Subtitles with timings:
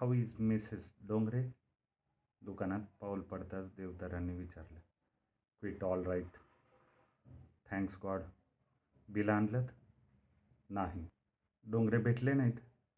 [0.00, 1.42] How is Mrs Dongre
[2.42, 4.78] दुकानात पाऊल पडताच देवदारांनी विचारलं.
[5.60, 6.36] Quite all right
[7.70, 8.20] thanks God
[9.08, 9.66] bill आणलं
[10.70, 11.08] नाही.
[11.70, 12.52] डोंगरे भेटले नाहीत.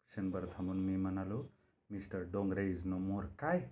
[0.09, 1.43] क्षणभर थांबून मी म्हणालो
[1.89, 3.69] mister Dongre is no more काय?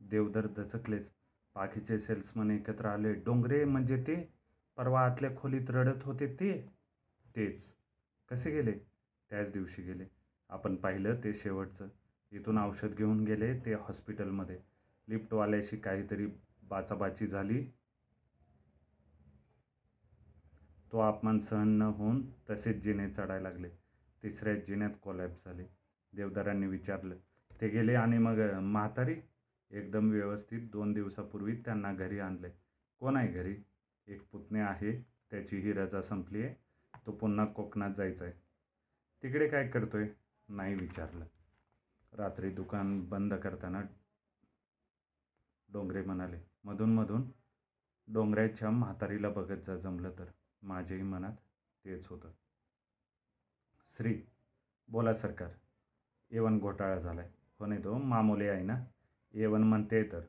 [0.00, 1.10] देवदर दचकलेच.
[1.54, 3.14] बाकीचे सेल्समन एकत्र आले.
[3.14, 4.32] डोंगरे म्हणजे ते?
[4.76, 6.68] परवा आतल्या खोलीत रडत होते ते?
[7.36, 7.62] तेच.
[8.30, 8.78] कसे गेले?
[9.30, 10.04] त्याच दिवशी गेले.
[10.48, 11.88] आपण पाहिलं ते शेवटचं.
[12.34, 14.58] तिथून औषध घेऊन गेले ते हॉस्पिटलमध्ये.
[15.08, 16.26] लिफ्टवाल्याशी काहीतरी
[16.68, 17.62] बाचाबाची झाली.
[20.92, 23.68] तो अपमान सहन न होऊन तसेच जिने चढायला लागले.
[24.22, 25.64] तिसऱ्या जिन्यात कोलॅप्स झाले.
[26.12, 27.16] देवदारांनी विचारलं
[27.50, 29.14] ते गेले आणि मग म्हातारी?
[29.70, 30.60] एकदम व्यवस्थित.
[30.72, 32.48] दोन दिवसापूर्वी त्यांना घरी आणले
[33.00, 33.54] कोण आहे घरी?
[34.08, 34.92] एक पुतणे आहे.
[35.30, 36.54] त्याचीही रजा संपली आहे.
[37.06, 38.32] तो पुन्हा कोकणात जायचा आहे
[39.22, 40.08] तिकडे काय करतोय?
[40.48, 41.24] नाही विचारलं.
[42.14, 43.80] रात्री दुकान बंद करताना
[45.68, 47.22] डोंगरे म्हणाले मधून मधून
[48.08, 50.24] डोंगराच्या म्हातारीला बघत जा जमलं तर.
[50.62, 51.32] माझ्याही मनात
[51.84, 52.30] तेच होतं.
[53.96, 54.22] श्री
[54.88, 55.50] बोला सरकार.
[56.30, 57.30] एवन घोटाळा झालाय.
[57.60, 58.84] हो नाही तो मामोले आहे ना.
[59.34, 60.20] एवन म्हणते तर.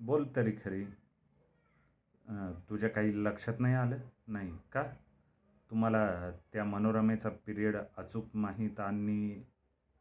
[0.00, 0.84] बोल तरी खरी.
[2.70, 3.98] तुझ्या काही लक्षात नाही आलं?
[4.28, 4.52] नाही.
[4.72, 4.82] का?
[5.70, 9.42] तुम्हाला त्या मनोरमेचा पिरियड अचूक माहीत आणि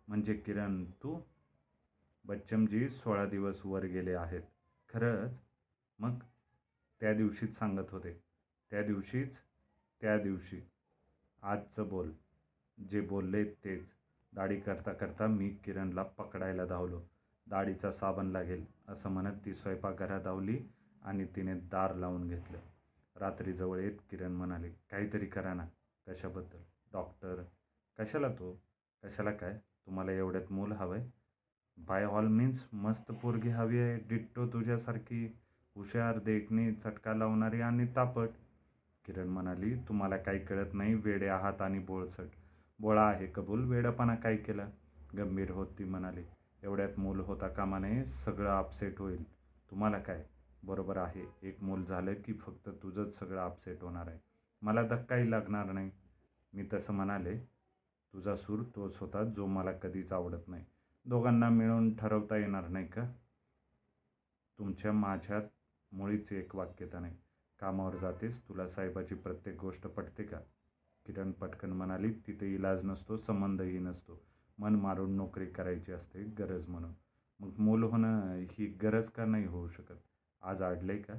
[0.08, 1.22] म्हणजे किरण तू
[2.26, 4.42] बच्चमजी सोळा दिवस वर गेले आहेत.
[4.90, 5.32] खरंच?
[6.00, 6.20] मग?
[7.00, 8.24] त्या दिवशीच सांगत होते.
[8.72, 9.36] त्या दिवशीच?
[10.02, 10.62] त्या दिवशी.
[11.42, 12.12] आजचं बोल.
[12.90, 13.88] जे बोलले तेच.
[14.34, 17.02] दाढी करता करता मी किरणला पकडायला धावलो.
[17.48, 20.60] दाढीचा साबण लागेल असं म्हणत ती स्वयंपाकघरात धावली
[21.02, 22.60] आणि तिने दार लावून घेतलं.
[23.16, 25.66] रात्री जवळ येत किरण म्हणाली काहीतरी करा ना
[26.08, 26.60] कशाबद्दल?
[26.94, 27.44] डॉक्टर?
[28.00, 28.64] कशाला तो?
[29.04, 29.60] कशाला काय?
[29.88, 31.10] तुम्हाला एवढ्यात मूल हवं आहे
[31.78, 33.96] बाय ऑल मीन्स मस्त पोरगी हवी आहे.
[34.10, 35.26] डिट्टो तुझ्यासारखी
[35.76, 38.30] हुशार देखणी चटका लावणारी आणि तापट.
[39.06, 42.28] किरण म्हणाली तुम्हाला काही कळत नाही वेडे आहात आणि बोळसट.
[42.80, 44.68] बोळा आहे कबूल वेडपणा काय केला.
[45.18, 46.24] गंभीर होत ती म्हणाली.
[46.64, 49.24] एवढ्यात मूल होता कामा नये सगळं अपसेट होईल.
[49.72, 50.24] तुम्हाला काय?
[50.64, 51.26] बरोबर आहे.
[51.44, 54.20] एक मूल झालं की फक्त तुझंच सगळं अपसेट होणार आहे.
[54.62, 55.92] मला धक्काही लागणार नाही.
[56.54, 57.38] मी तसं म्हणाले.
[58.16, 60.66] तुझा सूर तोच होता जो मला कधीच आवडत नाही.
[61.06, 63.12] दोघांना मिळून ठरवता येणार नाही का?
[64.60, 65.42] तुमच्या माझ्यात
[65.92, 67.14] मुळीच एक वाक्यता नाही.
[67.60, 70.38] कामावर जातेस तुला साहेबाची प्रत्येक गोष्ट पटते का?
[71.06, 74.22] किरण पटकन म्हणाली तिथे इलाज नसतो संबंधही नसतो.
[74.58, 76.94] मन मारून नोकरी करायची असते गरज म्हणून.
[77.40, 79.96] मग मूल होणं ही गरज का नाही होऊ शकत?
[80.42, 81.14] आज आडले का?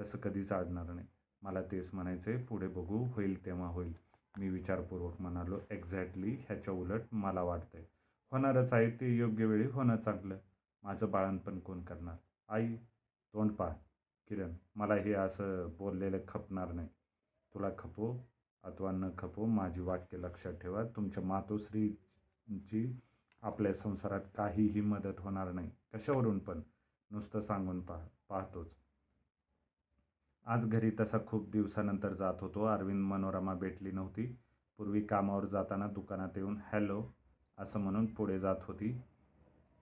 [0.00, 1.06] तसं कधीच आडणार नाही.
[1.42, 4.03] मला तेच म्हणायचं आहे पुढे बघू होईल तेव्हा होईल.
[4.38, 7.82] मी विचारपूर्वक म्हणालो एक्झॅक्टली ह्याच्या उलट मला वाटतंय.
[8.30, 10.36] होणारच आहे ते योग्य वेळी होणं चांगलं.
[10.82, 12.16] माझं बाळणपण कोण करणार?
[12.48, 12.76] आई
[13.34, 13.74] तोंड पहा.
[14.28, 16.88] किरण मला हे असं बोललेलं खपणार नाही.
[17.54, 18.26] तुला खपो
[18.62, 20.84] अथवा न खपो माझी वाक्य लक्षात ठेवा.
[20.96, 23.00] तुमच्या मातोश्रीची
[23.42, 25.70] आपल्या संसारात काहीही मदत होणार नाही.
[25.94, 26.60] कशावरून पण?
[27.10, 28.68] नुसतं सांगून पाह पाहतोच.
[30.46, 32.64] आज घरी तसा खूप दिवसानंतर जात होतो.
[32.64, 34.38] अरविंद मनोरमा भेटली नव्हती.
[34.78, 37.04] पूर्वी कामावर जाताना दुकानात येऊन हॅलो
[37.58, 39.00] असं म्हणून पुढे जात होती.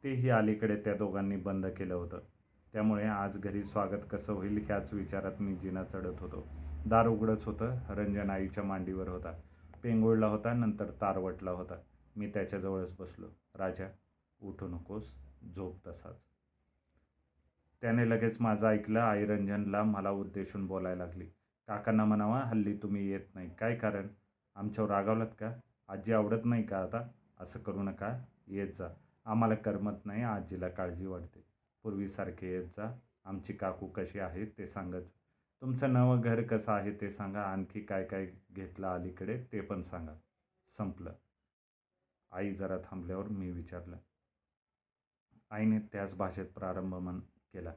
[0.04, 2.18] तेही अलीकडे त्या दोघांनी बंद केलं होतं.
[2.72, 6.46] त्यामुळे आज घरी स्वागत कसं होईल ह्याच विचारात मी जिना चढत होतो.
[6.86, 7.78] दार उघडच होतं.
[7.88, 9.32] रंजन आईच्या मांडीवर होता.
[9.82, 11.74] पेंगुळला होता नंतर तारवटला होता.
[12.16, 13.26] मी त्याच्याजवळच बसलो.
[13.54, 13.88] राजा
[14.42, 15.12] उठू नकोस.
[15.56, 16.20] झोप तसाच.
[17.82, 19.00] त्याने लगेच माझं ऐकलं.
[19.00, 21.26] आई रंजनला मला उद्देशून बोलायला लागली.
[21.68, 23.48] काकांना म्हणावा हल्ली तुम्ही येत नाही.
[23.58, 24.08] काय कारण?
[24.56, 25.52] आमच्यावर रागावलात का?
[25.88, 27.02] आजी आवडत नाही का आता?
[27.40, 28.12] असं करू नका.
[28.48, 28.88] येत जा.
[29.26, 30.22] आम्हाला करमत नाही.
[30.22, 31.44] आजीला काळजी वाटते
[31.84, 32.90] पूर्वीसारखे येत जा.
[33.24, 35.02] आमची काकू कशी आहे ते सांगत
[35.62, 37.42] तुमचं नवं घर कसं आहे ते सांगा.
[37.42, 40.14] आणखी काय काय घेतलं अलीकडे ते पण सांगा.
[40.78, 41.12] संपलं.
[42.32, 43.96] आई जरा थांबल्यावर मी विचारलं.
[45.50, 47.20] आईने त्याच भाषेत प्रारंभ म्हण
[47.54, 47.72] केला.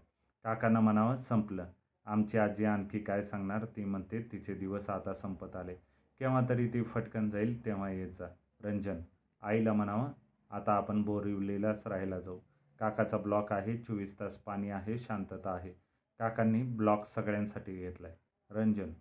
[0.46, 1.66] काकांना म्हणावं संपलं.
[2.08, 3.66] आमची आजी आणखी काय सांगणार?
[3.66, 5.74] ती म्हणते तिचे दिवस आता संपत आले.
[6.22, 8.28] केव्हा तरी ती फटकन जाईल तेव्हा येत जा.
[8.64, 9.00] रंजन
[9.44, 10.12] आईला म्हणावं
[10.52, 12.40] आता आपण बोरिवलीलाच राहायला जाऊ.
[12.80, 15.72] काकाचा ब्लॉक आहे चोवीस तास पाणी आहे शांतता आहे.
[16.20, 18.18] काकांनी ब्लॉक सगळ्यांसाठी घेतला आहे
[18.50, 18.92] रंजन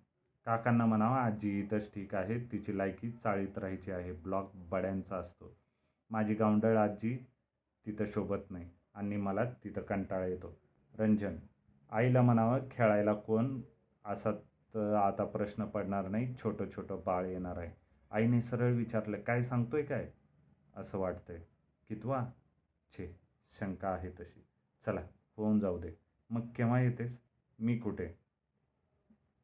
[0.46, 5.56] काकांना म्हणावं आजी इथंच ठीक आहे तिची लायकी चाळीत राहायची आहे ब्लॉक बड्यांचा असतो.
[6.10, 7.16] माझी गावंडळ आजी
[7.86, 10.54] तिथं शोभत नाही आणि मला तिथं कंटाळा येतो.
[10.98, 11.36] रंजन.
[11.90, 13.60] आईला म्हणावं खेळायला कोण
[14.04, 14.32] असा
[14.74, 17.70] तर आता प्रश्न पडणार नाही छोटं छोटं बाळ येणार आहे.
[18.10, 20.10] आईने सरळ विचारलं काय सांगतोय काय?
[20.76, 21.38] असं वाटतंय.
[21.88, 22.24] कितवा?
[22.98, 23.16] छे
[23.60, 24.44] शंका आहे तशी.
[24.86, 25.00] चला
[25.36, 25.90] होऊन जाऊ दे.
[26.30, 27.18] मग केव्हा येतेस?
[27.58, 28.06] मी कुठे?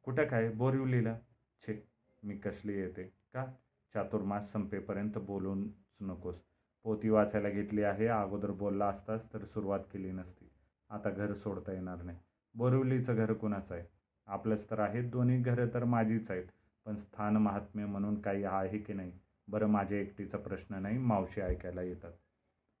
[0.03, 0.49] कुठं काय?
[0.49, 1.17] बोरिवलीला.
[1.67, 1.87] छे
[2.23, 3.03] मी कसली येते?
[3.03, 3.45] का?
[3.93, 5.67] चातुर्मास संपेपर्यंत बोलूच
[6.01, 6.35] नकोस.
[6.83, 10.50] पोती वाचायला घेतली आहे अगोदर बोलला असतास तर सुरुवात केली नसती.
[10.91, 12.17] आता घर सोडता येणार नाही.
[12.55, 13.83] बोरिवलीचं घर कुणाचं आहे?
[14.27, 16.45] आपलंच तर आहेत दोन्ही घरं तर माझीच आहेत.
[16.85, 19.11] पण स्थान महात्म्य म्हणून काही आहे की नाही?
[19.47, 22.11] बरं माझ्या एकटीचा प्रश्न नाही मावशी ऐकायला येतात.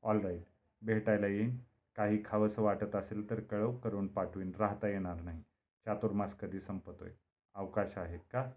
[0.03, 0.43] ऑल राईट
[0.81, 1.57] भेटायला येईन.
[1.95, 4.51] काही खावंसं वाटत असेल तर कळव करून पाठवीन.
[4.59, 5.41] राहता येणार नाही.
[5.85, 7.09] चातुर्मास कधी संपतोय?
[7.55, 8.51] अवकाश आहे का?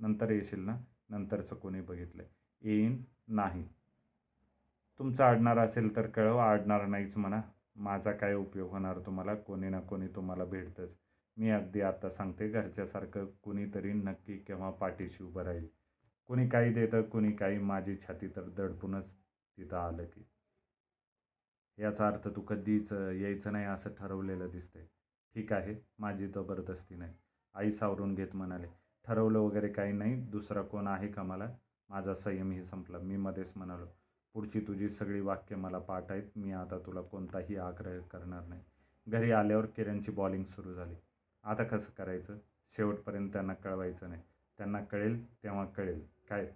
[0.00, 0.76] नंतर येशील ना?
[1.08, 2.22] नंतरचं कोणी बघितलं
[2.62, 3.02] येईन?
[3.28, 3.68] नाही.
[4.98, 7.40] तुमचं आडणार असेल तर कळव आडणार नाहीच म्हणा.
[7.76, 9.34] माझा काय उपयोग होणार तुम्हाला?
[9.34, 10.90] कोणी ना कोणी तुम्हाला भेटतंच.
[11.36, 15.66] मी अगदी आत्ता सांगते घरच्यासारखं कुणीतरी नक्की केव्हा पाठीशी उभं राहील.
[16.26, 19.04] कुणी काही देतं कुणी काही माझी छाती तर दडपूनच
[19.58, 20.24] तिथं आलं की.
[21.78, 24.86] याचा अर्थ तू कधीच यायचं नाही असं ठरवलेलं दिसतंय.
[25.34, 27.14] ठीक आहे माझी जबरदस्ती नाही.
[27.54, 28.66] आई सावरून घेत म्हणाले
[29.04, 31.48] ठरवलं वगैरे काही नाही दुसरा कोण आहे का मला?
[31.88, 32.98] माझा संयमही संपला.
[32.98, 33.86] मी मध्येच म्हणालो
[34.36, 38.62] पुढची तुझी सगळी वाक्य मला पाठ आहेत मी आता तुला कोणताही आग्रह करणार नाही.
[39.08, 40.94] घरी आल्यावर किरणची बॉलिंग सुरू झाली.
[41.44, 42.36] आता कसं करायचं?
[42.76, 44.22] शेवटपर्यंत त्यांना कळवायचं नाही.
[44.58, 46.06] त्यांना कळेल तेव्हा कळेल.
[46.28, 46.52] काय?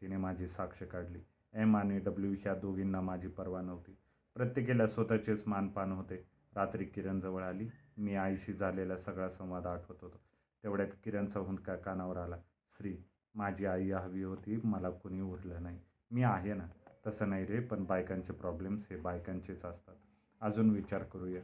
[0.00, 1.18] तिने माझी साक्ष काढली.
[1.54, 3.96] एम आणि डब्ल्यू ह्या दोघींना माझी पर्वा नव्हती.
[4.34, 6.16] प्रत्येकीला स्वतःचेच मानपान होते.
[6.54, 7.68] रात्री किरण जवळ आली.
[7.96, 10.20] मी आईशी झालेला सगळा संवाद आठवत होतो.
[10.62, 12.36] तेवढ्यात किरणचा हुंदका कानावर आला.
[12.78, 12.96] श्री
[13.34, 14.60] माझी आई हवी होती.
[14.64, 15.78] मला कुणी उरलं नाही.
[16.10, 16.64] मी आहे ना?
[17.08, 19.94] तसं नाही रे पण बायकांचे प्रॉब्लेम्स हे बायकांचेच असतात.
[20.40, 21.40] अजून विचार करूया.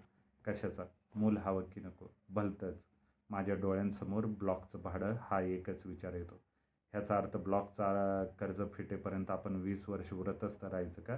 [0.47, 0.85] कशाचा?
[1.15, 2.15] मूल हवं की नको?
[2.29, 2.75] भलतंच.
[3.31, 6.41] माझ्या डोळ्यांसमोर ब्लॉकचं भाडं हा एकच विचार येतो.
[6.93, 11.17] ह्याचा अर्थ ब्लॉकचा कर्ज फिटेपर्यंत आपण वीस वर्ष व्रतच राहायचं का?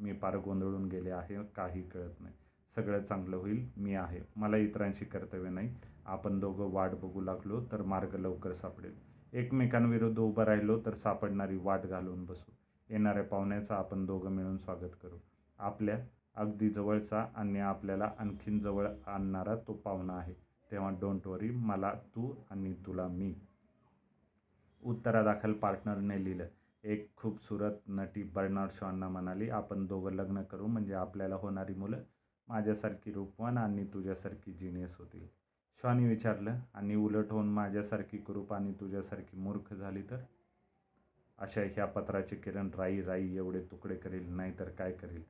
[0.00, 2.34] मी पार गोंधळून गेले आहे काही कळत नाही.
[2.74, 4.20] सगळं चांगलं होईल मी आहे.
[4.36, 5.74] मला इतरांशी कर्तव्य नाही.
[6.04, 8.94] आपण दोघं वाट बघू लागलो तर मार्ग लवकर सापडेल.
[9.32, 12.52] एकमेकांविरुद्ध उभं राहिलो तर सापडणारी वाट घालून बसू.
[12.90, 15.16] येणाऱ्या पाहुण्याचं आपण दोघं मिळून स्वागत करू.
[15.58, 15.98] आपल्या
[16.34, 20.34] अगदी जवळचा आणि आपल्याला आणखीन जवळ आणणारा तो पाहुणा आहे.
[20.70, 23.34] तेव्हा डोंट वरी मला तू आणि तुला मी.
[24.82, 26.46] उत्तरादाखल पार्टनरने लिहिलं.
[26.84, 32.02] एक खूपसूरत नटी बर्नार्ड शॉनना म्हणाली आपण दोघं लग्न करू म्हणजे आपल्याला होणारी मुलं
[32.48, 35.26] माझ्यासारखी रूपवान आणि तुझ्यासारखी जिनियस होतील.
[35.82, 40.16] शॉनी विचारलं आणि उलट होऊन माझ्यासारखी कुरूप आणि तुझ्यासारखी मूर्ख झाली तर?
[41.38, 45.22] अशा ह्या पत्राचे किरण राई राई एवढे तुकडे करेल नाही तर काय करेल?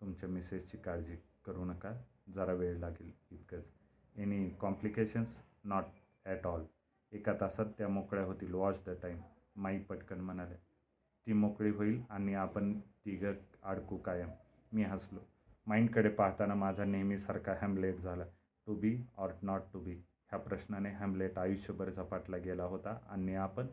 [0.00, 1.16] तुमच्या मिसेसची काळजी
[1.46, 1.92] करू नका.
[2.34, 3.64] जरा वेळ लागेल इतकंच.
[4.16, 5.84] Any complications not
[6.26, 6.64] at all
[7.12, 8.54] एका तासात त्या मोकळ्या होतील.
[8.54, 9.18] वॉच द टाईम
[9.56, 10.54] माई पटकन म्हणाले
[11.26, 12.72] ती मोकळी होईल आणि आपण
[13.04, 14.28] तिघं अडकू कायम.
[14.72, 15.20] मी हसलो.
[15.66, 18.24] माइंडकडे पाहताना माझा नेहमीसारखा हॅमलेट झाला.
[18.66, 22.98] To be or not to be ह्या प्रश्नाने हॅमलेट आयुष्यभर झपाटला गेला होता.
[23.08, 23.66] आणि आपण?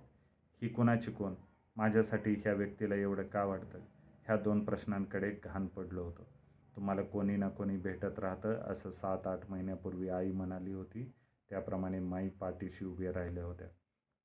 [0.61, 1.33] ही कुणाची कोण?
[1.77, 3.79] माझ्यासाठी ह्या व्यक्तीला एवढं का वाटतं?
[4.25, 6.27] ह्या दोन प्रश्नांकडे घाण पडलो होतो.
[6.75, 11.13] तुम्हाला कोणी ना कोणी भेटत राहतं असं सात आठ महिन्यापूर्वी आई म्हणाली होती.
[11.49, 13.67] त्याप्रमाणे माई पाठीशी उभे राहिल्या होत्या.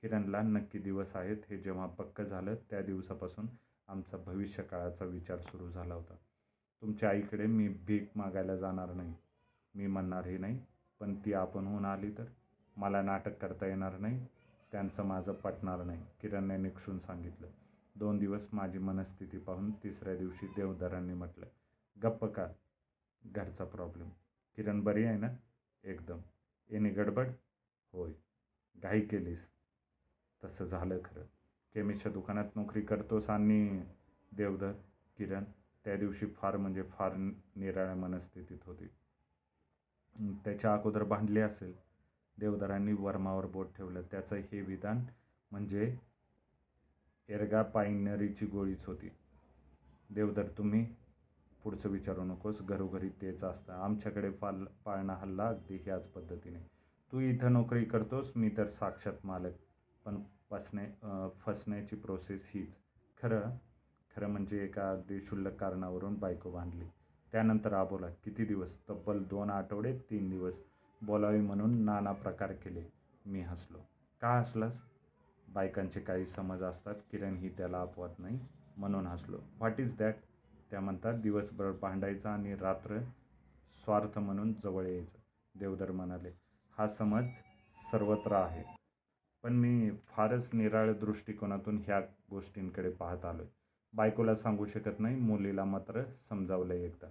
[0.03, 1.37] किरणला नक्की दिवस आहेत.
[1.51, 3.47] हे जेव्हा पक्क झालं त्या दिवसापासून
[3.89, 6.15] आमचा भविष्यकाळाचा विचार सुरू झाला होता.
[6.83, 9.15] तुमच्या आईकडे मी भीक मागायला जाणार नाही.
[9.75, 10.61] मी म्हणणारही नाही.
[11.01, 12.25] पण ती आपण होऊन आली तर?
[12.77, 14.27] मला नाटक करता येणार नाही.
[14.73, 17.47] त्यांचं माझं पटणार नाही किरणने निक्षून सांगितलं.
[17.97, 21.47] दोन दिवस माझी मनस्थिती पाहून तिसऱ्या दिवशी देवदारांनी म्हटलं
[22.03, 22.47] गप्प का
[23.23, 24.09] घरचा प्रॉब्लेम.
[24.57, 25.29] किरण बरी आहे ना?
[25.85, 26.19] एकदम.
[26.71, 27.29] एनी गडबड?
[27.93, 28.13] होय.
[28.77, 29.47] घाई केलीस.
[30.43, 31.25] तसं झालं खरं.
[31.75, 33.83] केमिस्टच्या दुकानात नोकरी करतोस आणि
[34.33, 34.73] देवधर
[35.19, 35.45] किरण
[35.85, 38.87] त्या दिवशी फार म्हणजे फार निराळ्या मनस्थितीत होती.
[40.45, 41.73] त्याच्या अगोदर भांडले असेल
[42.41, 44.03] देवदारांनी वर्मावर बोट ठेवलं.
[44.11, 45.05] त्याचं हे विधान
[45.51, 45.97] म्हणजे
[47.29, 49.09] एरगा पायनरीची गोळीच होती.
[50.11, 50.85] देवधर तुम्ही
[51.65, 52.61] पुढचं विचारू नकोस.
[52.61, 53.73] घरोघरी तेच असतं.
[53.73, 56.59] आमच्याकडे पाल पाळणा हल्ला अगदी ह्याच पद्धतीने.
[57.13, 59.53] तू इथं नोकरी करतोस मी तर साक्षात मालक.
[60.05, 60.87] पण फसणे
[61.41, 62.75] फसण्याची प्रोसेस हीच.
[63.23, 63.51] खरं
[64.17, 66.85] खरं म्हणजे एका अगदी क्षुल्लक कारणावरून बायको बांधली.
[67.33, 68.71] त्यानंतर आबोला किती दिवस?
[68.91, 70.55] तब्बल दोन आठवडे तीन दिवस.
[71.03, 72.83] बोलावी म्हणून नाना प्रकार केले.
[73.27, 73.79] मी हसलो.
[74.21, 74.73] का हसलास?
[75.49, 76.95] बायकांचे काही समज असतात.
[77.11, 78.39] किरण ही त्याला अपवाद नाही
[78.77, 79.37] म्हणून हसलो.
[79.37, 80.15] व्हॉट इज दॅट
[80.71, 82.99] त्या म्हणतात दिवसभर भांडायचा आणि रात्र
[83.85, 85.19] स्वार्थ म्हणून जवळ यायचं.
[85.55, 86.31] देवधर म्हणाले
[86.79, 87.25] हा समज
[87.93, 88.63] सर्वत्र आहे.
[89.43, 93.43] पण मी फारच निराळ दृष्टिकोनातून ह्या गोष्टींकडे पाहत आलो
[93.95, 97.07] बायकोला सांगू शकत नाही मुलीला मात्र समजावलं एकदा.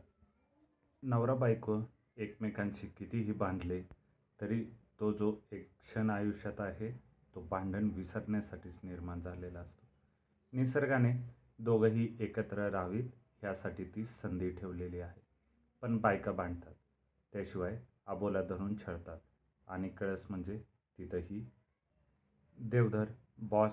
[1.04, 1.80] नवरा बायको
[2.18, 3.82] एकमेकांशी कितीही बांधले
[4.42, 4.64] तरी
[5.00, 6.92] तो जो एक क्षण आयुष्यात आहे
[7.36, 9.88] तो भांडण विसरण्यासाठीच निर्माण झालेला असतो.
[10.54, 11.14] निसर्गाने
[11.60, 13.10] दोघंही एकत्र राहावीत
[13.42, 15.22] ह्यासाठी ती संधी ठेवलेली आहे.
[15.82, 16.74] पण बायका बांधतात
[17.34, 19.20] त्याशिवाय आबोला धरून छळतात.
[19.68, 20.58] आणि कळस म्हणजे
[20.98, 21.46] तिथंही.
[22.60, 23.06] देवधर
[23.38, 23.72] बॉस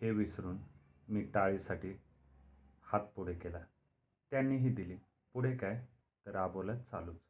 [0.00, 0.56] हे विसरून
[1.08, 1.94] मी टाळीसाठी
[2.82, 3.60] हात पुढे केला.
[4.30, 4.96] त्यांनीही दिली.
[5.32, 5.86] पुढे काय?
[6.26, 7.23] तर आबोला चालूच.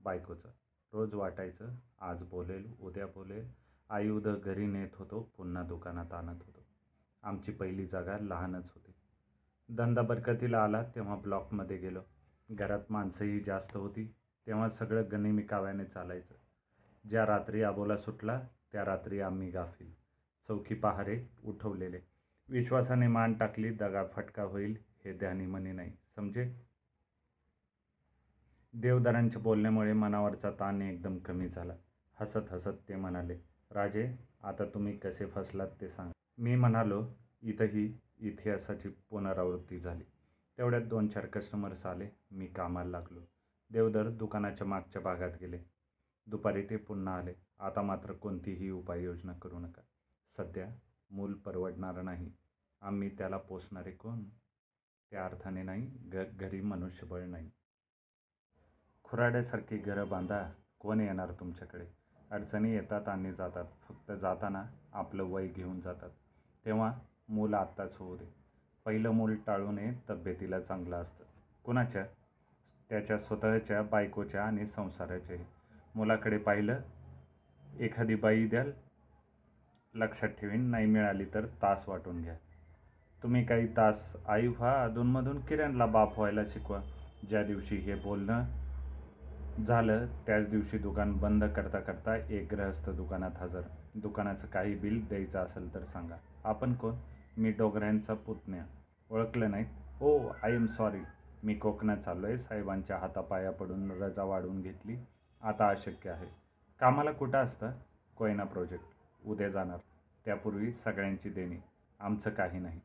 [0.00, 0.48] बायकोचं.
[0.92, 1.68] रोज वाटायचं
[2.00, 3.48] आज बोलेल उद्या बोलेल.
[3.90, 6.66] आई उद्या घरी नेत होतो पुन्हा दुकानात आणत होतो.
[7.22, 8.94] आमची पहिली जागा लहानच होती.
[9.76, 12.00] धंदा बरकतीला आला तेव्हा ब्लॉकमध्ये गेलो.
[12.50, 14.14] घरात माणसंही जास्त होती
[14.46, 16.34] तेव्हा सगळं गनिमिकाव्याने चालायचं.
[17.08, 18.40] ज्या रात्री आबोला सुटला
[18.72, 19.92] त्या रात्री आम्ही गाफील.
[20.48, 22.00] चौकी पहारे उठवलेले.
[22.48, 25.92] विश्वासाने मान टाकली दगा फटका होईल हे ध्यानी मनी नाही.
[26.16, 26.65] समजे?
[28.80, 31.74] देवदारांच्या बोलण्यामुळे मनावरचा ताण एकदम कमी झाला.
[32.20, 33.36] हसत हसत ते म्हणाले
[33.70, 36.10] राजे आता तुम्ही कसे फसलात ते सांग.
[36.38, 37.02] मी म्हणालो
[37.42, 40.04] इथंही इतिहासाची पुनरावृत्ती झाली.
[40.58, 42.08] तेवढ्यात दोन चार कस्टमर्स आले.
[42.30, 43.20] मी कामाला लागलो.
[43.70, 45.58] देवदर दुकानाच्या मागच्या भागात गेले.
[46.26, 47.34] दुपारी ते पुन्हा आले.
[47.58, 49.82] आता मात्र कोणतीही उपाययोजना करू नका.
[50.38, 50.66] सध्या
[51.10, 52.32] मूल परवडणारं नाही.
[52.80, 54.24] आम्ही त्याला पोसणारे कोण?
[55.10, 57.50] त्या अर्थाने नाही ग घरी मनुष्यबळ नाही.
[59.10, 61.84] खुराड्यासारखी घरं बांधा कोण येणार तुमच्याकडे?
[62.30, 63.64] अडचणी येतात आणि जातात.
[63.88, 66.10] फक्त जाताना आपलं वय घेऊन जातात.
[66.66, 66.92] तेव्हा
[67.28, 68.34] मूल आत्ताच होऊ दे.
[68.84, 71.24] पहिलं मूल टाळू नये तब्येतीला चांगलं असतं.
[71.64, 72.04] कुणाच्या?
[72.90, 75.44] त्याच्या स्वतःच्या बायकोच्या आणि संसाराच्याही
[75.94, 76.78] मुलाकडे पाहिलं
[77.80, 78.70] एखादी बाई द्याल
[79.94, 82.36] लक्षात ठेवीन नाही मिळाली तर तास वाटून घ्या.
[83.22, 86.80] तुम्ही काही तास आई व्हा अधूनमधून किरणला बाप व्हायला शिकवा.
[87.30, 88.65] ज्या दिवशी हे बोलणं
[89.64, 93.60] झालं त्याच दिवशी दुकान बंद करता करता एक ग्रहस्थ दुकानात हजर.
[93.94, 96.16] दुकानाचं काही बिल द्यायचं असेल तर सांगा.
[96.44, 96.94] आपण कोण?
[97.36, 98.64] मी डोगऱ्यांचा पुतण्या.
[99.10, 99.64] ओळखलं नाही?
[100.00, 101.00] ओ आय एम सॉरी
[101.42, 104.96] मी कोकणात चाललो आहे साहेबांच्या हातापाया पडून रजा वाढवून घेतली.
[105.42, 106.26] आता अशक्य आहे.
[106.80, 107.70] कामाला कुठं असतं?
[108.16, 108.84] कोयना प्रोजेक्ट.
[109.26, 109.78] उद्या जाणार.
[110.24, 111.56] त्यापूर्वी सगळ्यांची देणी.
[112.00, 112.80] आमचं काही नाही.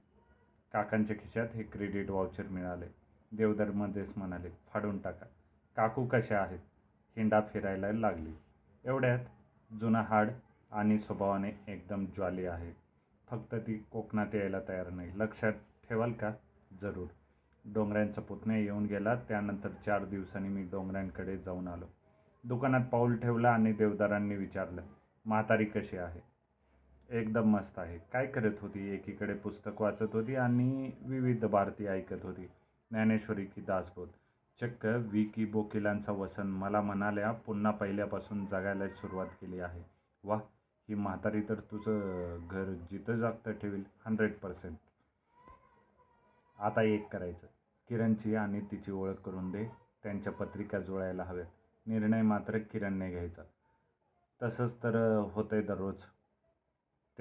[0.74, 2.86] काकांच्या खिशात हे क्रेडिट वाउचर मिळाले
[3.32, 5.26] देवदरमध्येच म्हणाले फाडून टाका.
[5.76, 6.60] काकू कशा आहेत?
[7.18, 8.32] हिंडा फिरायला लागली.
[8.86, 9.20] एवढ्यात
[9.80, 10.30] जुना हाड
[10.72, 12.72] आणि स्वभावाने एकदम ज्वाली आहे.
[13.30, 15.12] फक्त ती कोकणात यायला तयार नाही.
[15.16, 15.54] लक्षात
[15.90, 16.34] ठेवाल का?
[16.82, 17.08] जरूर.
[17.74, 19.16] डोंगऱ्यांचा पुतणे येऊन गेला.
[19.16, 21.86] त्यानंतर चार दिवसांनी मी डोंगरांकडे जाऊन आलो.
[22.44, 24.82] दुकानात पाऊल ठेवलं आणि देवदारांनी विचारलं
[25.26, 26.20] म्हातारी कशी आहे?
[27.20, 28.00] एकदम मस्त आहे.
[28.14, 28.94] काय करत होती?
[28.94, 32.46] एकीकडे पुस्तक वाचत होती आणि विविध भारती ऐकत होती.
[32.92, 34.08] ज्ञानेश्वरी की दासबोध.
[34.60, 36.48] चक्क विकी बोकिलांचा वसन.
[36.48, 39.84] मला म्हणाल्या पुन्हा पहिल्यापासून जगायला सुरुवात केली आहे.
[40.24, 40.36] वा
[40.90, 44.78] ही म्हातारी तर तुझं घर जिथं जागतं ठेवील हंड्रेड पर्सेंट
[46.60, 47.48] आता एक करायचं.
[47.90, 49.66] किरणची आणि तिची ओळख करून दे.
[50.04, 51.48] त्यांच्या पत्रिका जुळायला हव्यात.
[51.86, 53.42] निर्णय मात्र किरणने घ्यायचा.
[54.44, 54.96] तसंच तर
[55.34, 55.96] होतंय दररोज.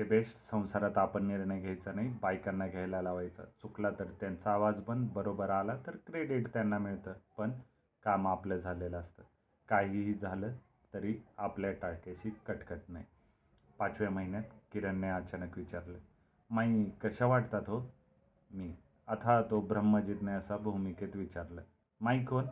[0.00, 3.42] ते बेस्ट संसारात आपण निर्णय घ्यायचा नाही बायकांना घ्यायला लावायचा.
[3.42, 7.12] चुकला तर त्यांचा आवाज पण बरोबर आला तर क्रेडिट त्यांना मिळतं.
[7.38, 7.50] पण
[8.04, 9.22] काम आपलं झालेलं असतं.
[9.68, 10.52] काहीही झालं
[10.94, 13.04] तरी आपल्या टाळक्याशी कटकट नाही.
[13.78, 14.42] पाचव्या महिन्यात
[14.72, 15.98] किरणने अचानक विचारलं
[16.50, 17.80] माई कशा वाटतात हो?
[18.50, 18.74] मी.
[19.08, 21.62] अथा तो ब्रह्मजिज्ञासा भूमिकेत विचारलं.
[22.00, 22.44] माई कोण?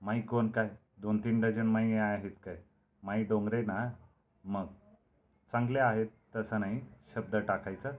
[0.00, 0.70] माई कोण काय?
[0.98, 2.62] दोन तीन डझन माई आहेत काय?
[3.02, 3.92] माई डोंगरे ना?
[4.44, 4.66] मग?
[5.52, 6.06] चांगले आहेत.
[6.36, 6.80] तसं नाही
[7.14, 7.90] शब्द टाकायचा.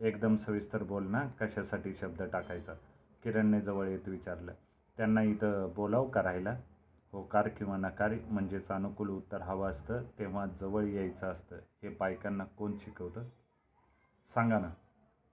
[0.00, 2.74] एकदम सविस्तर बोल ना कशासाठी शब्द टाकायचा.
[3.22, 4.52] किरणने जवळ येत विचारलं.
[4.96, 6.60] त्यांना इथं बोलाव का राहायला
[7.12, 11.56] होकार किंवा नकार म्हणजेच अनुकूल उत्तर हवं असतं तेव्हा जवळ यायचं असतं.
[11.56, 13.22] हे बायकांना कोण शिकवतं?
[14.34, 14.70] सांगा ना.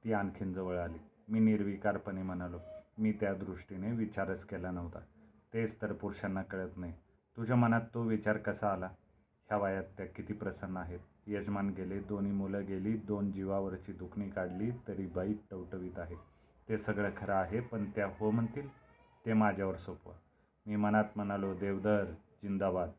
[0.04, 0.98] ती आणखीन जवळ आली.
[1.28, 2.60] मी निर्विकारपणे म्हणालो
[2.98, 5.00] मी त्या दृष्टीने विचारच केला नव्हता.
[5.54, 6.94] तेच तर पुरुषांना कळत नाही.
[7.38, 8.86] तुझ्या मनात तो विचार कसा आला?
[9.50, 11.00] ह्या वयात त्या किती प्रसन्न आहेत?
[11.28, 16.16] यजमान गेले दोन्ही मुलं गेली दोन जीवावरची दुखणी काढली तरी बाई टवटवीत आहे.
[16.68, 18.68] ते सगळं खरं आहे पण त्या हो म्हणतील
[19.26, 20.14] ते माझ्यावर सोपवा.
[20.66, 22.12] मी मनात म्हणालो देवदर
[22.44, 22.90] जिंदाबाद.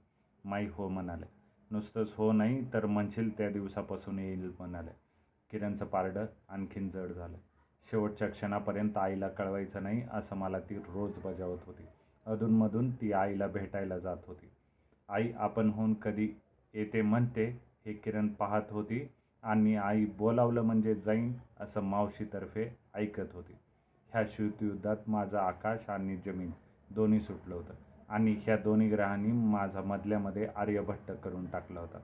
[0.44, 1.26] माई हो म्हणाले
[1.70, 4.90] नुसतंच हो नाही तर म्हणशील त्या दिवसापासून येईल म्हणाले.
[5.50, 7.36] किरणचं पारडं आणखीन जड झालं.
[7.88, 11.84] शेवटच्या क्षणापर्यंत आईला कळवायचं नाही असं मला ती रोज बजावत होती.
[12.26, 14.48] अधूनमधून ती आईला भेटायला जात होती.
[15.08, 16.28] आई आपण होऊन कधी
[16.74, 17.46] येते म्हणते
[17.86, 19.08] हे किरण पाहत होती
[19.42, 23.52] आणि आई बोलावलं म्हणजे जाईन असं मावशीतर्फे ऐकत होती.
[24.12, 26.50] ह्या युद्धात माझं आकाश आणि जमीन
[26.90, 27.74] दोन्ही सुटलं होतं
[28.08, 31.98] आणि ह्या दोन्ही ग्रहांनी माझा मधल्यामध्ये आर्यभट्ट करून टाकला होता.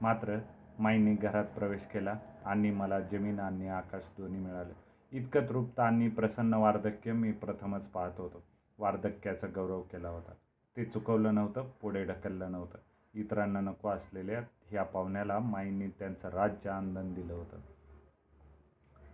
[0.00, 0.38] मात्र
[0.78, 2.14] माईने घरात प्रवेश केला
[2.44, 4.72] आणि मला जमीन आणि आकाश दोन्ही मिळालं.
[5.12, 8.42] इतकं तृप्त आणि प्रसन्न वार्धक्य मी प्रथमच पाहत होतो.
[8.78, 10.32] वार्धक्याचा गौरव केला होता.
[10.76, 12.78] ते चुकवलं नव्हतं पुढे ढकललं नव्हतं.
[13.14, 14.40] इतरांना नको असलेल्या
[14.74, 17.58] या पाहुण्याला माईंनी त्यांचं राज्य आंदन दिलं होतं.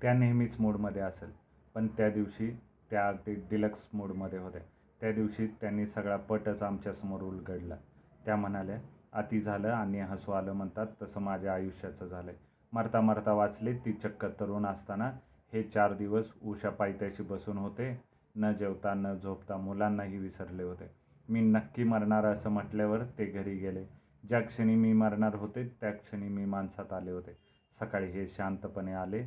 [0.03, 1.31] त्या नेहमीच मूडमध्ये असेल
[1.75, 2.51] पण त्या दिवशी
[2.91, 4.61] त्या अगदी डिलक्स मूडमध्ये होत्या.
[5.01, 7.77] त्या दिवशी त्यांनी सगळा पटच आमच्यासमोर उलगडला.
[8.25, 8.79] त्या म्हणाल्या
[9.13, 12.33] अति झालं आणि हसू आलं म्हणतात तसं माझ्या आयुष्याचं झालं
[12.73, 15.11] मरता मरता वाचले ती चक्क तरुण असताना.
[15.53, 18.05] हे चार दिवस उषा पायथ्याशी बसून होते.
[18.37, 20.91] न जेवता न झोपता मुलांनाही विसरले होते.
[21.29, 24.00] मी नक्की मरणार असं म्हटल्यावर ते घरी गेले.
[24.29, 27.37] ज्या क्षणी मी मरणार होते त्या क्षणी मी माणसात आले होते.
[27.81, 29.23] सकाळी हे शांतपणे आले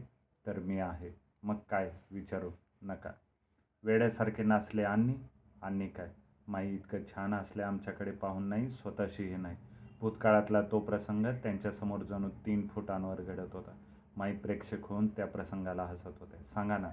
[0.48, 1.12] तर मी आहे.
[1.44, 1.92] मग काय?
[2.12, 3.10] विचारू नका.
[3.84, 5.16] वेड्यासारखे नाचले आणि
[5.62, 6.10] आणि काय?
[6.48, 9.58] माई इतकं छान असले आमच्याकडे पाहून नाही स्वतःशीही नाही.
[10.00, 13.72] भूतकाळातला तो प्रसंग त्यांच्यासमोर जणू तीन फुटांवर घडत होता.
[14.18, 16.38] माई प्रेक्षक होऊन त्या प्रसंगाला हसत होते.
[16.54, 16.90] सांगा ना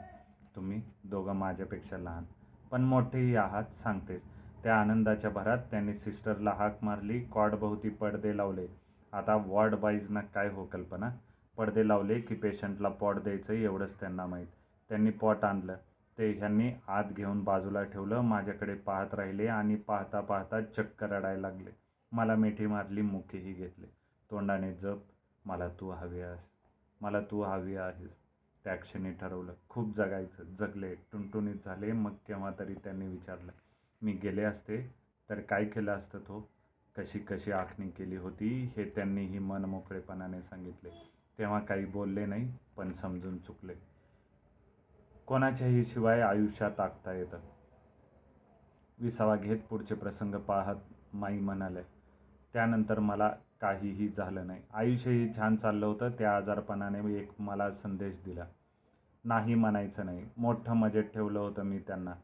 [0.57, 2.25] तुम्ही दोघं माझ्यापेक्षा लहान.
[2.71, 4.23] पण मोठेही आहात सांगतेच.
[4.65, 8.67] त्या आनंदाच्या भरात त्यांनी सिस्टरला हाक मारली कॉडभोवती पडदे लावले.
[9.13, 11.11] आता वॉर्ड बाईजना काय हो कल्पना?
[11.57, 14.47] पडदे लावले की पेशंटला पॉट द्यायचं एवढंच त्यांना माहीत.
[14.89, 15.77] त्यांनी पॉट आणलं.
[16.19, 21.71] ते ह्यांनी आत घेऊन बाजूला ठेवलं माझ्याकडे पाहत राहिले आणि पाहता पाहता चक्क रडायला लागले.
[22.13, 23.87] मला मिठी मारली मुखेही घेतले.
[24.31, 24.99] तोंडाने जप
[25.45, 26.41] मला तू हवी आहेस.
[27.01, 28.11] मला तू हवी आहेस.
[28.65, 29.53] त्या क्षणी ठरवलं.
[29.69, 30.45] खूप जगायचं.
[30.45, 30.95] जगले.
[30.95, 31.93] टुणटुणीत झाले.
[31.93, 33.53] मग केव्हा तरी त्यांनी विचारलं
[34.03, 34.95] मी गेले असते
[35.31, 36.51] तर काय केलं असतं तो?
[36.97, 40.91] कशी कशी आखणी केली होती हे त्यांनीही मनमोकळेपणाने सांगितले.
[41.39, 43.75] तेव्हा काही बोलले नाही पण समजून चुकले.
[45.27, 47.39] कोणाच्याही शिवाय आयुष्यात आखता येतं.
[48.99, 50.77] विसावा घेत पुढचे प्रसंग पाहत
[51.13, 51.83] माई म्हणाले
[52.53, 54.63] त्यानंतर मला काहीही झालं नाही.
[54.75, 58.45] आयुष्यही छान चाललं होतं त्या आजारपणाने एक मला संदेश दिला.
[59.25, 60.27] नाही म्हणायचं नाही.
[60.37, 62.15] मोठं मजेत ठेवलं होतं मी त्यांना.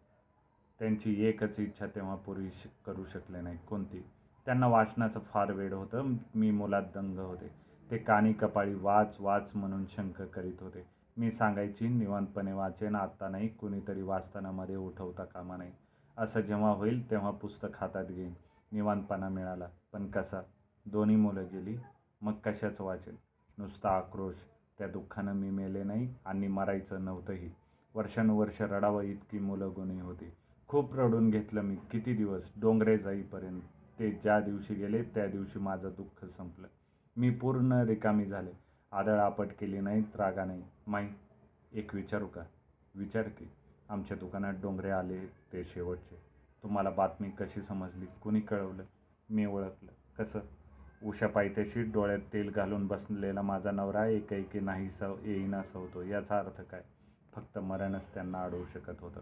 [0.78, 2.48] त्यांची एकच इच्छा तेव्हा पूर्वी
[2.86, 4.04] करू शकले नाही कोणती.
[4.46, 6.14] त्यांना वाचनाचं फार वेळ होतं.
[6.34, 7.50] मी मुलात दंग होते.
[7.90, 10.86] ते कानी कपाळी वाच वाच म्हणून शंक करीत होते.
[11.16, 15.72] मी सांगायची निवांतपणे वाचेन आत्ता नाही कुणीतरी वाचताना मध्ये उठवता कामा नाही
[16.18, 18.34] असं जेव्हा होईल तेव्हा पुस्तक हातात घेईन.
[18.72, 19.68] निवांतपणा मिळाला.
[19.92, 20.42] पण कसा?
[20.86, 21.76] दोन्ही मुलं गेली
[22.22, 23.16] मग कशाचं वाचेल
[23.58, 24.34] नुसता आक्रोश.
[24.78, 27.50] त्या दुःखानं मी मेले नाही आणि मरायचं नव्हतंही.
[27.94, 30.32] वर्षानुवर्ष रडावं इतकी मुलं गुणी होती.
[30.68, 31.76] खूप रडून घेतलं मी.
[31.76, 32.42] किती दिवस?
[32.60, 33.62] डोंगरे जाईपर्यंत.
[33.98, 36.66] ते ज्या दिवशी गेले त्या दिवशी माझं दुःख संपलं.
[37.16, 38.50] मी पूर्ण रिकामी झाले.
[38.92, 40.62] आदळ आपट केली नाही त्रागा नाही.
[40.86, 41.06] माई
[41.72, 42.42] एक विचारू का?
[42.94, 43.44] विचार की
[43.88, 46.16] आमच्या दुकानात डोंगरे आले ते शेवटचे.
[46.62, 48.06] तुम्हाला बातमी कशी समजली?
[48.22, 48.82] कुणी कळवलं?
[49.30, 50.22] मी ओळखलं.
[50.22, 50.40] कसं?
[51.02, 56.02] उषा पायथ्याशी डोळ्यात तेल घालून बसलेला माझा नवरा एकाएकी नाही स येईना सवतो.
[56.02, 56.82] याचा अर्थ काय?
[57.34, 59.20] फक्त मरणच त्यांना अडवू शकत होतं.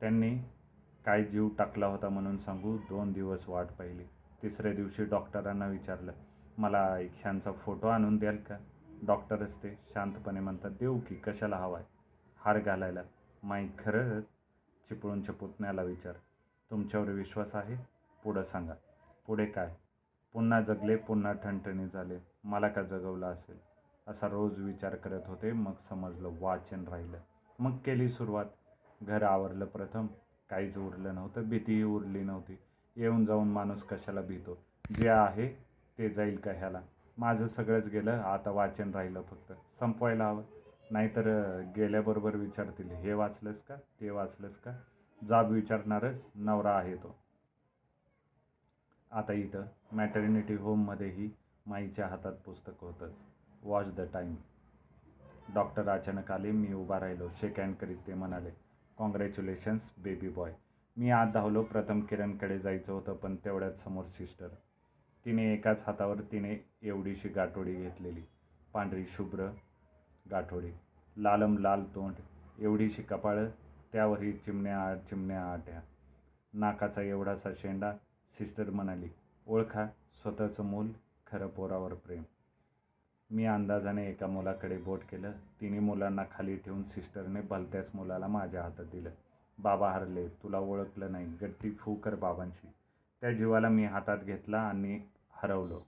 [0.00, 0.38] त्यांनी
[1.04, 2.76] काय जीव टाकला होता म्हणून सांगू?
[2.78, 4.04] दोन दिवस वाट पाहिली.
[4.42, 6.12] तिसऱ्या दिवशी डॉक्टरांना विचारलं
[6.58, 8.56] मला ह्यांचा फोटो आणून द्याल का?
[9.06, 10.70] डॉक्टरच ते शांतपणे म्हणतात.
[10.70, 11.82] देऊ की कशाला हवाय?
[12.40, 13.02] हार घालायला.
[13.42, 14.24] माई खरंच?
[14.88, 16.12] चिपळूणच्या पुतण्याला विचार.
[16.70, 17.76] तुमच्यावर विश्वास आहे?
[18.24, 18.74] पुढं सांगा.
[19.26, 19.74] पुढे काय?
[20.32, 22.18] पुन्हा जगले पुन्हा ठणठणी झाले.
[22.44, 23.58] मला का जगवलं असेल?
[24.06, 25.52] असा रोज विचार करत होते.
[25.52, 27.18] मग समजलं वाचन राहिलं.
[27.58, 28.46] मग केली सुरुवात.
[29.02, 30.06] घर आवरलं प्रथम.
[30.50, 31.48] काहीच उरलं नव्हतं.
[31.48, 32.58] भीतीही उरली नव्हती.
[32.96, 34.58] येऊन जाऊन माणूस कशाला भीतो?
[34.96, 35.48] जे आहे
[35.98, 36.80] ते जाईल का ह्याला?
[37.18, 38.10] माझं सगळंच गेलं.
[38.10, 39.52] आता वाचन राहिलं फक्त.
[39.80, 40.42] संपवायला हवं.
[40.90, 41.22] नाहीतर
[41.76, 43.76] गेल्याबरोबर विचारतील हे वाचलंस का?
[44.00, 44.72] ते वाचलंस का?
[45.28, 47.14] जाब विचारणारच नवरा आहे तो.
[49.12, 51.30] आता इथं मॅटर्निटी होममध्येही
[51.66, 53.12] माईच्या हातात पुस्तक होतंच.
[53.62, 54.34] वॉच द टाईम
[55.54, 56.50] डॉक्टर अचानक आले.
[56.50, 57.28] मी उभा राहिलो.
[57.40, 58.50] शेक हँड करीत ते म्हणाले
[58.98, 60.52] कॉंग्रॅच्युलेशन्स बेबी बॉय
[60.96, 64.48] मी आत धावलो प्रथम किरणकडे जायचं होतं पण तेवढ्यात समोर सिस्टर
[65.26, 68.22] तिने एकाच हातावर तिने एवढीशी गाठोडी घेतलेली.
[68.74, 69.48] पांढरी शुभ्र
[70.30, 70.70] गाठोडी.
[71.16, 72.14] लालम लाल तोंड.
[72.58, 73.48] एवढीशी कपाळं
[73.92, 75.80] त्यावरही चिमण्या आठ चिमण्या आट्या
[76.54, 77.92] नाकाचा एवढासा शेंडा
[78.34, 79.08] सिस्टर म्हणाली
[79.46, 79.86] ओळखा
[80.22, 80.90] स्वतःचं मूल
[81.26, 82.22] खरं पोरावर प्रेम.
[83.30, 85.32] मी अंदाजाने एका मुलाकडे बोट केलं.
[85.60, 89.10] तिन्ही मुलांना खाली ठेवून सिस्टरने भलत्याच मुलाला माझ्या हातात दिलं.
[89.58, 92.68] बाबा हरले तुला ओळखलं नाही गट्टी फू कर बाबांशी.
[93.20, 95.00] त्या जीवाला मी हातात घेतला आणि
[95.32, 95.80] हरवलो.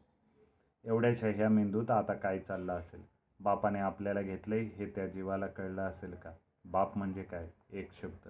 [0.84, 3.00] एवढ्याशा ह्या मेंदूत आता काय चाललं असेल?
[3.40, 6.32] बापाने आपल्याला घेतले हे त्या जीवाला कळलं असेल का?
[6.64, 7.48] बाप म्हणजे काय?
[7.70, 8.28] एक शब्द.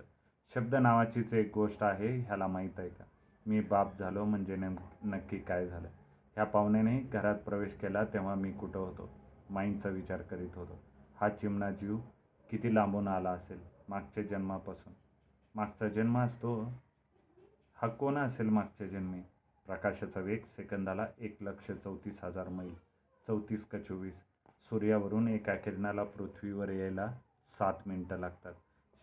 [0.54, 3.04] शब्द नावाचीच एक गोष्ट आहे ह्याला माहीत आहे का?
[3.46, 5.88] मी बाप झालो म्हणजे नेम नक्की काय झालं?
[6.34, 9.10] ह्या पाहुण्याने घरात प्रवेश केला तेव्हा मी कुठं होतो?
[9.50, 10.78] माईंडचा विचार करीत होतो.
[11.20, 11.96] हा चिमणा जीव
[12.50, 13.60] किती लांबून आला असेल?
[13.88, 14.92] मागच्या जन्मापासून.
[15.54, 16.72] मागचा जन्म असतो?
[17.74, 19.20] हा कोण असेल मागच्या जन्मी?
[19.66, 22.74] प्रकाशाचा वेग सेकंदाला एक लक्ष चौतीस हजार मैल.
[23.26, 24.14] चौतीस का चोवीस?
[24.70, 27.06] सूर्यावरून एका किरणाला पृथ्वीवर यायला
[27.58, 28.52] सात मिनटं लागतात.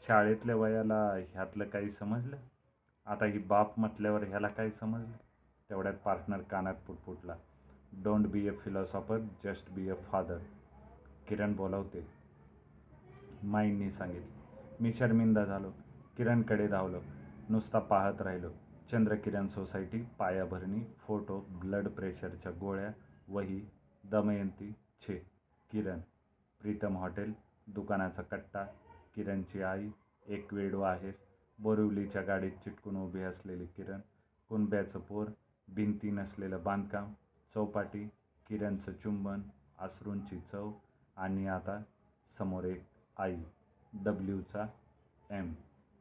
[0.08, 2.38] शाळेतल्या वयाला ह्यातलं काही समजलं?
[3.06, 5.27] आता ही बाप म्हटल्यावर ह्याला काही समजलं?
[5.70, 7.36] तेवढ्यात पार्टनर कानात पुटपुटला
[8.04, 10.38] don't be a philosopher just be a father
[11.28, 12.06] Kiran बोलावते.
[13.44, 14.36] माईंनी सांगितले.
[14.80, 15.72] मी शर्मिंदा झालो.
[16.18, 17.00] किरणकडे धावलो.
[17.50, 18.50] नुसता पाहत राहिलो.
[18.92, 22.92] चंद्रकिरण सोसायटी पायाभरणी फोटो ब्लड प्रेशरच्या गोळ्या
[23.28, 23.62] वही
[24.04, 25.18] दमयंती छे.
[25.72, 26.00] किरण
[26.62, 27.34] प्रीतम हॉटेल
[27.68, 28.64] दुकानाचा कट्टा
[29.16, 29.90] किरणची आई
[30.28, 31.16] एक वेडो आहेस.
[31.60, 34.00] बोरिवलीच्या गाडीत चिटकून उभी असलेली किरण
[34.50, 35.26] कुंब्याचं पोर
[35.76, 37.14] भिंती नसलेलं बांधकाम
[37.54, 38.08] चौपाटी
[38.48, 39.42] किड्यांचं चुंबन
[39.80, 40.72] अश्रूंची चव
[41.16, 41.82] आणि आता
[42.38, 42.84] समोर एक
[43.18, 43.36] आई
[43.94, 44.66] डब्ल्यूचा
[45.30, 45.54] एम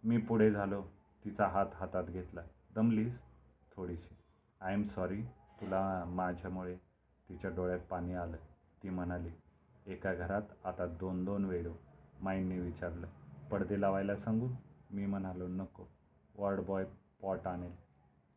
[0.04, 0.82] मी पुढे झालो
[1.24, 2.40] तिचा हात हातात घेतला.
[2.74, 3.18] दमलीस?
[3.76, 4.16] थोडीशी.
[4.60, 5.22] आय एम सॉरी
[5.60, 6.76] तुला माझ्यामुळे
[7.28, 8.36] तिच्या डोळ्यात पाणी आलं.
[8.82, 9.30] ती म्हणाली
[9.86, 11.72] एका घरात आता दोन दोन वेळो.
[12.22, 13.06] माईंनी विचारलं
[13.50, 14.48] पडदे लावायला सांगू?
[14.90, 15.84] मी म्हणालो नको.
[16.34, 16.84] वॉर्ड बॉय
[17.22, 17.85] पॉट आणेल.